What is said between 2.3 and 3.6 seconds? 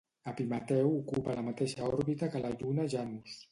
que la lluna Janus.